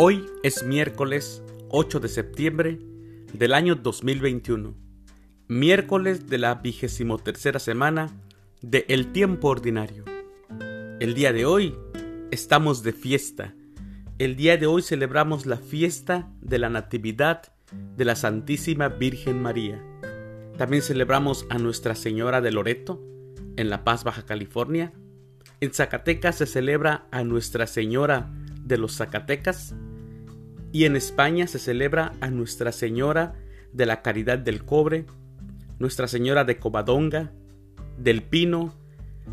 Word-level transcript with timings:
Hoy 0.00 0.26
es 0.44 0.62
miércoles 0.62 1.42
8 1.70 1.98
de 1.98 2.06
septiembre 2.06 2.78
del 3.32 3.52
año 3.52 3.74
2021, 3.74 4.76
miércoles 5.48 6.28
de 6.28 6.38
la 6.38 6.54
vigésimo 6.54 7.18
tercera 7.18 7.58
semana 7.58 8.08
de 8.62 8.84
El 8.88 9.10
Tiempo 9.10 9.48
Ordinario. 9.48 10.04
El 11.00 11.14
día 11.14 11.32
de 11.32 11.46
hoy 11.46 11.74
estamos 12.30 12.84
de 12.84 12.92
fiesta. 12.92 13.56
El 14.20 14.36
día 14.36 14.56
de 14.56 14.68
hoy 14.68 14.82
celebramos 14.82 15.46
la 15.46 15.56
fiesta 15.56 16.30
de 16.42 16.60
la 16.60 16.70
Natividad 16.70 17.52
de 17.96 18.04
la 18.04 18.14
Santísima 18.14 18.86
Virgen 18.86 19.42
María. 19.42 19.82
También 20.56 20.82
celebramos 20.84 21.44
a 21.50 21.58
Nuestra 21.58 21.96
Señora 21.96 22.40
de 22.40 22.52
Loreto 22.52 23.02
en 23.56 23.68
La 23.68 23.82
Paz, 23.82 24.04
Baja 24.04 24.24
California. 24.24 24.92
En 25.60 25.74
Zacatecas 25.74 26.36
se 26.36 26.46
celebra 26.46 27.08
a 27.10 27.24
Nuestra 27.24 27.66
Señora 27.66 28.30
de 28.62 28.78
los 28.78 28.94
Zacatecas 28.98 29.74
y 30.72 30.84
en 30.84 30.96
España 30.96 31.46
se 31.46 31.58
celebra 31.58 32.12
a 32.20 32.30
Nuestra 32.30 32.72
Señora 32.72 33.34
de 33.72 33.86
la 33.86 34.02
Caridad 34.02 34.38
del 34.38 34.64
Cobre, 34.64 35.06
Nuestra 35.78 36.08
Señora 36.08 36.44
de 36.44 36.58
Covadonga, 36.58 37.32
del 37.96 38.22
Pino, 38.22 38.74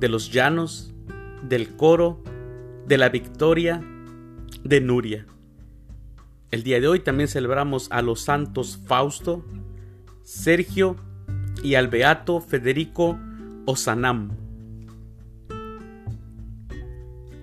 de 0.00 0.08
los 0.08 0.32
Llanos, 0.32 0.94
del 1.42 1.76
Coro, 1.76 2.22
de 2.86 2.98
la 2.98 3.08
Victoria, 3.08 3.82
de 4.64 4.80
Nuria. 4.80 5.26
El 6.50 6.62
día 6.62 6.80
de 6.80 6.88
hoy 6.88 7.00
también 7.00 7.28
celebramos 7.28 7.88
a 7.90 8.00
los 8.00 8.22
santos 8.22 8.80
Fausto, 8.86 9.44
Sergio 10.22 10.96
y 11.62 11.74
al 11.74 11.88
beato 11.88 12.40
Federico 12.40 13.18
Osanam. 13.66 14.30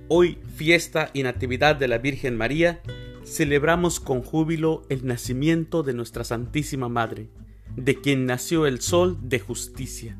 Hoy, 0.07 0.37
fiesta 0.55 1.09
y 1.13 1.23
natividad 1.23 1.75
de 1.75 1.87
la 1.87 1.97
Virgen 1.97 2.37
María, 2.37 2.81
celebramos 3.25 3.99
con 3.99 4.21
júbilo 4.21 4.83
el 4.89 5.05
nacimiento 5.05 5.81
de 5.83 5.93
nuestra 5.93 6.23
Santísima 6.23 6.89
Madre, 6.89 7.27
de 7.75 7.99
quien 7.99 8.25
nació 8.25 8.67
el 8.67 8.81
Sol 8.81 9.17
de 9.21 9.39
justicia, 9.39 10.17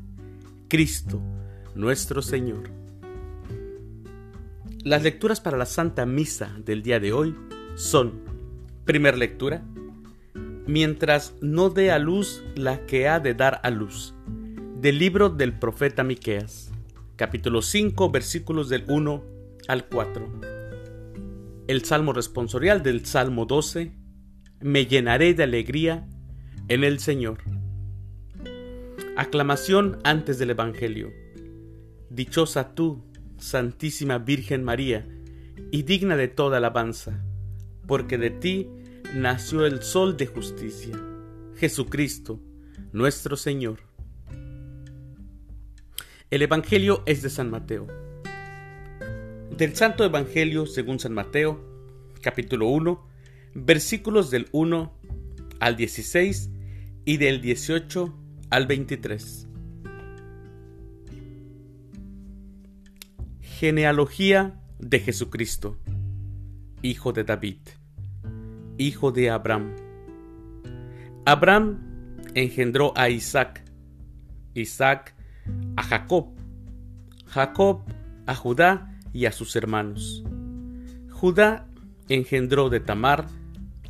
Cristo, 0.68 1.22
nuestro 1.74 2.20
Señor. 2.20 2.68
Las 4.82 5.02
lecturas 5.02 5.40
para 5.40 5.56
la 5.56 5.66
Santa 5.66 6.04
Misa 6.04 6.56
del 6.64 6.82
día 6.82 6.98
de 7.00 7.12
hoy 7.12 7.34
son, 7.76 8.20
primer 8.84 9.16
lectura, 9.16 9.62
mientras 10.66 11.34
no 11.40 11.70
dé 11.70 11.92
a 11.92 11.98
luz 11.98 12.42
la 12.56 12.86
que 12.86 13.08
ha 13.08 13.20
de 13.20 13.34
dar 13.34 13.60
a 13.62 13.70
luz, 13.70 14.14
del 14.80 14.98
libro 14.98 15.30
del 15.30 15.56
profeta 15.56 16.02
Miqueas, 16.02 16.72
capítulo 17.14 17.62
5, 17.62 18.10
versículos 18.10 18.68
del 18.68 18.84
1 18.88 19.22
al 19.68 19.86
4 19.86 20.65
el 21.68 21.84
salmo 21.84 22.12
responsorial 22.12 22.82
del 22.82 23.04
Salmo 23.06 23.44
12, 23.44 23.92
Me 24.60 24.86
llenaré 24.86 25.34
de 25.34 25.42
alegría 25.42 26.08
en 26.68 26.84
el 26.84 27.00
Señor. 27.00 27.38
Aclamación 29.16 29.98
antes 30.04 30.38
del 30.38 30.50
Evangelio. 30.50 31.12
Dichosa 32.08 32.74
tú, 32.74 33.04
Santísima 33.38 34.18
Virgen 34.18 34.62
María, 34.62 35.08
y 35.72 35.82
digna 35.82 36.16
de 36.16 36.28
toda 36.28 36.58
alabanza, 36.58 37.24
porque 37.86 38.16
de 38.16 38.30
ti 38.30 38.68
nació 39.14 39.66
el 39.66 39.82
Sol 39.82 40.16
de 40.16 40.26
justicia, 40.26 40.94
Jesucristo, 41.56 42.40
nuestro 42.92 43.36
Señor. 43.36 43.80
El 46.30 46.42
Evangelio 46.42 47.02
es 47.06 47.22
de 47.22 47.30
San 47.30 47.50
Mateo 47.50 48.05
del 49.56 49.74
Santo 49.74 50.04
Evangelio 50.04 50.66
según 50.66 50.98
San 50.98 51.14
Mateo, 51.14 51.58
capítulo 52.20 52.68
1, 52.68 53.08
versículos 53.54 54.30
del 54.30 54.48
1 54.52 54.92
al 55.60 55.76
16 55.76 56.50
y 57.06 57.16
del 57.16 57.40
18 57.40 58.14
al 58.50 58.66
23. 58.66 59.48
Genealogía 63.40 64.60
de 64.78 65.00
Jesucristo, 65.00 65.78
hijo 66.82 67.14
de 67.14 67.24
David, 67.24 67.60
hijo 68.76 69.10
de 69.10 69.30
Abraham. 69.30 69.74
Abraham 71.24 72.12
engendró 72.34 72.92
a 72.94 73.08
Isaac, 73.08 73.64
Isaac 74.52 75.14
a 75.76 75.82
Jacob, 75.82 76.34
Jacob 77.24 77.84
a 78.26 78.34
Judá 78.34 78.92
y 79.12 79.26
a 79.26 79.32
sus 79.32 79.56
hermanos. 79.56 80.24
Judá 81.10 81.66
engendró 82.08 82.68
de 82.68 82.80
Tamar 82.80 83.26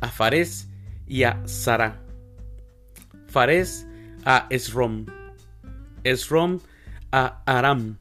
a 0.01 0.07
Fares 0.09 0.69
y 1.05 1.23
a 1.23 1.41
Sara. 1.47 2.01
Fares 3.27 3.87
a 4.25 4.47
Esrom. 4.49 5.05
Esrom 6.03 6.59
a 7.11 7.41
Aram. 7.45 7.97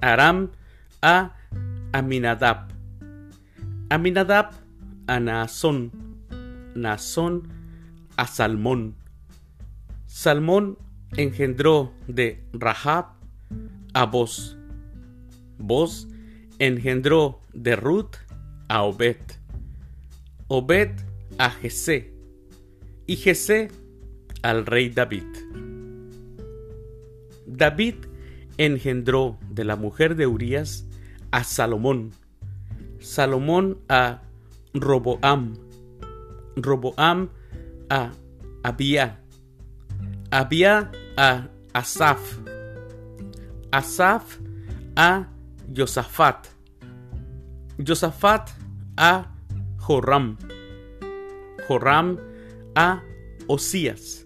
Aram 0.00 0.50
a 1.02 1.36
Aminadab. 1.92 2.68
Aminadab 3.90 4.52
a 5.06 5.20
Naasón. 5.20 5.92
Naasón 6.74 7.48
a 8.16 8.26
Salmón. 8.26 8.94
Salmón 10.06 10.78
engendró 11.16 11.92
de 12.06 12.44
Rahab 12.52 13.06
a 13.94 14.06
Boz. 14.06 14.59
Vos 15.60 16.08
engendró 16.58 17.40
de 17.52 17.76
Ruth 17.76 18.16
a 18.68 18.82
Obed, 18.82 19.20
Obed 20.48 20.90
a 21.38 21.50
Jesé 21.50 22.12
y 23.06 23.16
Jesé 23.16 23.68
al 24.42 24.66
rey 24.66 24.88
David. 24.88 25.24
David 27.46 27.94
engendró 28.56 29.38
de 29.50 29.64
la 29.64 29.76
mujer 29.76 30.16
de 30.16 30.26
Urías 30.26 30.86
a 31.30 31.44
Salomón, 31.44 32.12
Salomón 33.00 33.78
a 33.88 34.22
Roboam, 34.74 35.54
Roboam 36.56 37.28
a 37.88 38.12
Abia, 38.62 39.20
Abia 40.30 40.90
a 41.16 41.48
Asaf, 41.72 42.38
Asaf 43.70 44.38
a 44.96 45.28
Josafat. 45.72 46.48
Josafat 47.78 48.52
a 48.96 49.24
Joram. 49.78 50.36
Joram 51.68 52.18
a 52.74 53.00
Osías. 53.48 54.24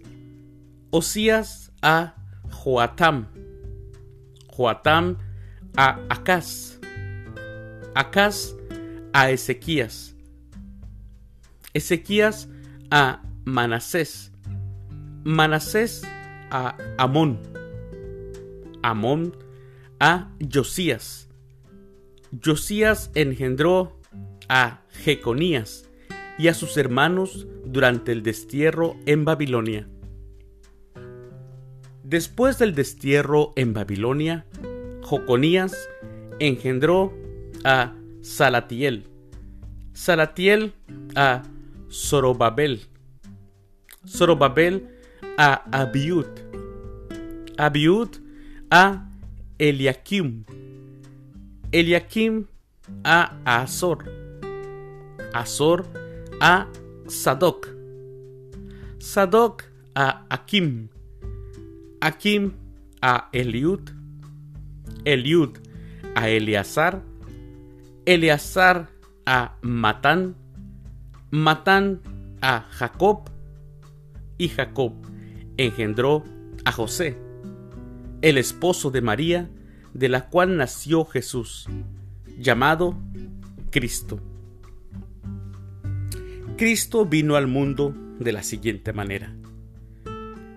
Osías 0.91 1.71
a 1.83 2.15
Joatam. 2.51 3.27
Joatam 4.49 5.17
a 5.77 5.99
Acaz. 6.09 6.81
Acaz 7.95 8.55
a 9.13 9.31
Ezequías. 9.31 10.15
Ezequías 11.75 12.49
a 12.91 13.21
Manasés. 13.45 14.33
Manasés 15.25 16.03
a 16.51 16.77
Amón. 16.99 17.39
Amón 18.83 19.37
a 20.01 20.31
Josías. 20.53 21.24
Josías 22.43 23.11
engendró 23.15 24.01
a 24.49 24.81
Jeconías 24.91 25.89
y 26.39 26.49
a 26.49 26.55
sus 26.55 26.77
hermanos 26.77 27.47
durante 27.65 28.13
el 28.13 28.23
destierro 28.23 28.97
en 29.07 29.25
Babilonia. 29.25 29.89
Después 32.03 32.59
del 32.59 32.75
destierro 32.75 33.53
en 33.57 33.73
Babilonia, 33.73 34.47
Joconías 35.03 35.89
engendró 36.39 37.13
a 37.65 37.95
Salatiel, 38.21 39.05
Salatiel 39.93 40.73
a 41.15 41.43
Zorobabel, 41.91 42.83
Zorobabel 44.07 44.89
a 45.39 45.65
Abiud, 45.79 46.27
Abiud 47.57 48.09
a 48.71 49.11
Eliakim, 49.59 50.45
Eliakim 51.73 52.47
a 53.05 53.37
Azor, 53.45 54.05
Azor 55.33 55.87
a 56.41 56.67
Sadoc, 57.07 57.69
Sadoc 58.99 59.65
a 59.95 60.27
Akim, 60.29 60.89
Akim 62.01 62.53
a 63.01 63.29
Eliud, 63.33 63.91
Eliud 65.05 65.59
a 66.15 66.29
Eleazar, 66.29 67.03
Eleazar 68.07 68.89
a 69.27 69.57
Matán, 69.63 70.37
Matán 71.31 72.01
a 72.41 72.61
Jacob, 72.71 73.31
y 74.39 74.49
Jacob 74.49 74.93
engendró 75.57 76.25
a 76.65 76.73
José, 76.73 77.17
el 78.23 78.39
esposo 78.39 78.91
de 78.91 79.01
María, 79.01 79.51
de 79.95 80.09
la 80.09 80.29
cual 80.29 80.57
nació 80.57 81.05
Jesús, 81.05 81.69
llamado 82.37 82.99
Cristo. 83.71 84.21
Cristo 86.57 87.07
vino 87.07 87.37
al 87.37 87.47
mundo 87.47 87.95
de 88.19 88.33
la 88.33 88.43
siguiente 88.43 88.93
manera. 88.93 89.35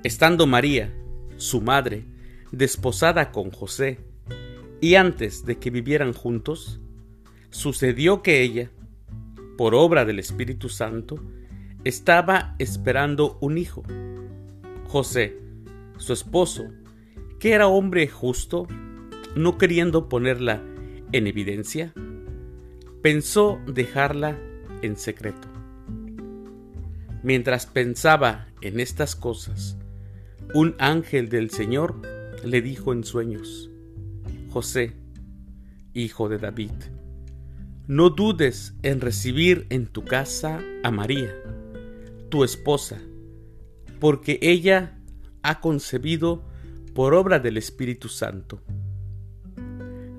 Estando 0.03 0.47
María, 0.47 0.93
su 1.37 1.61
madre, 1.61 2.05
desposada 2.51 3.31
con 3.31 3.51
José, 3.51 3.99
y 4.81 4.95
antes 4.95 5.45
de 5.45 5.57
que 5.57 5.69
vivieran 5.69 6.13
juntos, 6.13 6.79
sucedió 7.49 8.21
que 8.21 8.41
ella, 8.41 8.71
por 9.57 9.73
obra 9.73 10.05
del 10.05 10.19
Espíritu 10.19 10.69
Santo, 10.69 11.19
estaba 11.83 12.55
esperando 12.59 13.37
un 13.41 13.57
hijo. 13.57 13.83
José, 14.87 15.37
su 15.97 16.13
esposo, 16.13 16.65
que 17.39 17.53
era 17.53 17.67
hombre 17.67 18.07
justo, 18.07 18.67
no 19.37 19.57
queriendo 19.57 20.09
ponerla 20.09 20.61
en 21.11 21.27
evidencia, 21.27 21.93
pensó 23.01 23.59
dejarla 23.67 24.37
en 24.81 24.97
secreto. 24.97 25.47
Mientras 27.23 27.65
pensaba 27.65 28.47
en 28.61 28.79
estas 28.79 29.15
cosas, 29.15 29.77
un 30.53 30.75
ángel 30.79 31.29
del 31.29 31.49
Señor 31.49 32.01
le 32.43 32.61
dijo 32.61 32.93
en 32.93 33.03
sueños, 33.03 33.69
José, 34.49 34.93
hijo 35.93 36.29
de 36.29 36.37
David, 36.37 36.71
no 37.87 38.09
dudes 38.09 38.73
en 38.83 39.01
recibir 39.01 39.65
en 39.69 39.87
tu 39.87 40.03
casa 40.03 40.59
a 40.83 40.91
María, 40.91 41.33
tu 42.29 42.43
esposa, 42.43 42.99
porque 43.99 44.39
ella 44.41 44.97
ha 45.41 45.59
concebido 45.61 46.43
por 46.93 47.13
obra 47.13 47.39
del 47.39 47.57
Espíritu 47.57 48.09
Santo. 48.09 48.61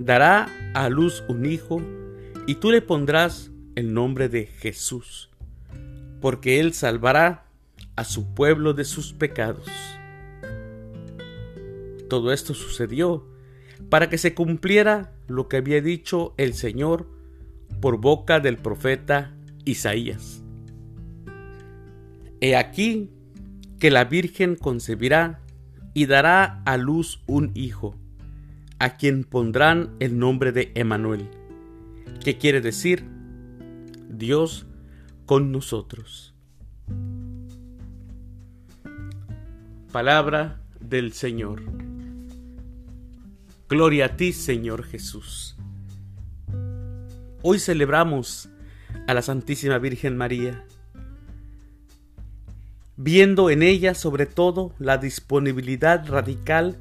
Dará 0.08 0.48
a 0.72 0.88
luz 0.88 1.22
un 1.28 1.44
hijo 1.44 1.82
y 2.46 2.54
tú 2.54 2.70
le 2.70 2.80
pondrás 2.80 3.50
el 3.74 3.92
nombre 3.92 4.30
de 4.30 4.46
Jesús, 4.46 5.28
porque 6.22 6.60
él 6.60 6.72
salvará 6.72 7.44
a 7.94 8.04
su 8.04 8.32
pueblo 8.32 8.72
de 8.72 8.86
sus 8.86 9.12
pecados. 9.12 9.68
Todo 12.08 12.32
esto 12.32 12.54
sucedió 12.54 13.28
para 13.90 14.08
que 14.08 14.16
se 14.16 14.32
cumpliera 14.32 15.12
lo 15.26 15.46
que 15.46 15.58
había 15.58 15.82
dicho 15.82 16.32
el 16.38 16.54
Señor 16.54 17.06
por 17.82 18.00
boca 18.00 18.40
del 18.40 18.56
profeta 18.56 19.34
Isaías. 19.66 20.42
He 22.40 22.56
aquí 22.56 23.10
que 23.78 23.90
la 23.90 24.06
Virgen 24.06 24.56
concebirá 24.56 25.42
y 25.92 26.06
dará 26.06 26.62
a 26.64 26.78
luz 26.78 27.22
un 27.26 27.50
hijo, 27.54 27.94
a 28.78 28.96
quien 28.96 29.24
pondrán 29.24 29.96
el 29.98 30.18
nombre 30.18 30.52
de 30.52 30.70
Emanuel, 30.74 31.28
que 32.24 32.38
quiere 32.38 32.60
decir 32.60 33.04
Dios 34.08 34.66
con 35.26 35.50
nosotros. 35.50 36.34
Palabra 39.92 40.60
del 40.80 41.12
Señor. 41.12 41.62
Gloria 43.68 44.06
a 44.06 44.16
ti, 44.16 44.32
Señor 44.32 44.84
Jesús. 44.84 45.56
Hoy 47.42 47.58
celebramos 47.58 48.48
a 49.06 49.14
la 49.14 49.22
Santísima 49.22 49.78
Virgen 49.78 50.16
María, 50.16 50.64
viendo 52.96 53.50
en 53.50 53.62
ella 53.62 53.94
sobre 53.94 54.26
todo 54.26 54.72
la 54.78 54.98
disponibilidad 54.98 56.08
radical 56.08 56.78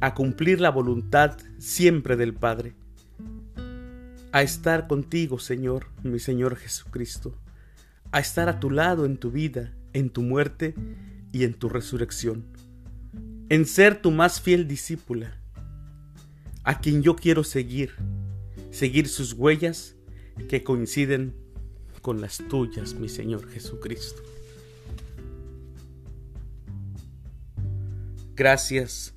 a 0.00 0.14
cumplir 0.14 0.60
la 0.60 0.70
voluntad 0.70 1.36
siempre 1.58 2.16
del 2.16 2.34
Padre, 2.34 2.74
a 4.32 4.42
estar 4.42 4.86
contigo, 4.86 5.38
Señor, 5.38 5.86
mi 6.02 6.18
Señor 6.18 6.56
Jesucristo, 6.56 7.34
a 8.12 8.20
estar 8.20 8.48
a 8.48 8.60
tu 8.60 8.70
lado 8.70 9.06
en 9.06 9.16
tu 9.16 9.30
vida, 9.30 9.72
en 9.92 10.10
tu 10.10 10.22
muerte 10.22 10.74
y 11.32 11.44
en 11.44 11.54
tu 11.54 11.68
resurrección, 11.68 12.44
en 13.48 13.64
ser 13.64 14.00
tu 14.02 14.10
más 14.10 14.40
fiel 14.40 14.68
discípula 14.68 15.40
a 16.64 16.80
quien 16.80 17.02
yo 17.02 17.16
quiero 17.16 17.44
seguir, 17.44 17.94
seguir 18.70 19.08
sus 19.08 19.32
huellas 19.32 19.94
que 20.48 20.64
coinciden 20.64 21.34
con 22.02 22.20
las 22.20 22.38
tuyas, 22.48 22.94
mi 22.94 23.08
Señor 23.08 23.48
Jesucristo. 23.48 24.22
Gracias 28.34 29.15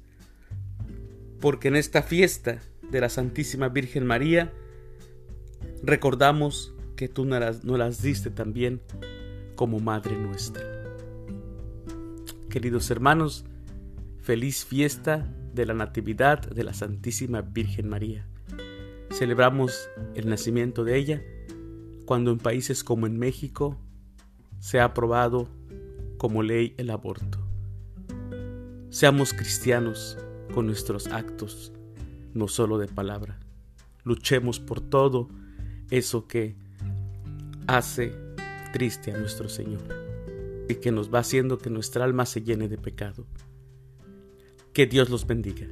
porque 1.39 1.69
en 1.69 1.75
esta 1.75 2.03
fiesta 2.03 2.59
de 2.91 3.01
la 3.01 3.09
Santísima 3.09 3.69
Virgen 3.69 4.06
María 4.06 4.51
recordamos 5.83 6.74
que 6.95 7.07
tú 7.07 7.25
nos 7.25 7.39
las, 7.39 7.63
las 7.63 8.01
diste 8.01 8.30
también 8.30 8.81
como 9.56 9.80
Madre 9.80 10.18
nuestra. 10.18 10.63
Queridos 12.50 12.89
hermanos, 12.91 13.45
feliz 14.21 14.65
fiesta 14.65 15.33
de 15.53 15.65
la 15.65 15.74
Natividad 15.74 16.41
de 16.41 16.63
la 16.63 16.74
Santísima 16.74 17.42
Virgen 17.42 17.88
María. 17.88 18.27
Celebramos 19.12 19.89
el 20.15 20.30
nacimiento 20.30 20.83
de 20.83 20.97
ella 20.97 21.24
cuando 22.06 22.31
en 22.31 22.38
países 22.38 22.83
como 22.83 23.07
en 23.07 23.18
México 23.18 23.77
se 24.59 24.80
ha 24.80 24.85
aprobado 24.85 25.47
como 26.18 26.44
ley 26.44 26.74
el 26.77 26.89
aborto. 26.89 27.39
Seamos 28.89 29.33
cristianos 29.33 30.18
con 30.54 30.66
nuestros 30.68 31.07
actos, 31.07 31.72
no 32.34 32.48
solo 32.48 32.78
de 32.78 32.88
palabra. 32.88 33.40
Luchemos 34.04 34.60
por 34.60 34.81
todo 34.81 35.30
eso 35.90 36.28
que 36.28 36.56
hace 37.68 38.13
triste 38.74 39.12
a 39.12 39.18
nuestro 39.18 39.50
Señor 39.50 39.81
y 40.68 40.75
que 40.75 40.92
nos 40.92 41.13
va 41.13 41.19
haciendo 41.19 41.57
que 41.57 41.69
nuestra 41.69 42.06
alma 42.06 42.25
se 42.25 42.42
llene 42.42 42.68
de 42.68 42.78
pecado. 42.78 43.25
Que 44.74 44.86
Dios 44.86 45.10
los 45.10 45.25
bendiga. 45.25 45.68